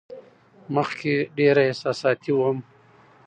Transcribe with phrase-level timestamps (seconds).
[0.75, 2.57] مخکې ډېره احساساتي وم.